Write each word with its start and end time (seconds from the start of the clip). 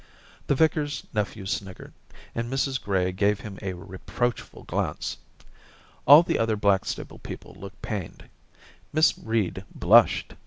The 0.47 0.55
vicar's 0.55 1.03
nephew 1.13 1.45
sniggered, 1.45 1.93
and 2.33 2.51
Mrs 2.51 2.81
Gray 2.81 3.11
gave 3.11 3.41
him 3.41 3.59
a 3.61 3.73
reproachful 3.73 4.63
glance; 4.63 5.17
all 6.07 6.23
the 6.23 6.39
other 6.39 6.55
Blackstable 6.55 7.19
people 7.19 7.53
looked 7.53 7.83
pained; 7.83 8.27
Miss 8.91 9.15
Reed 9.15 9.63
blushed. 9.75 10.33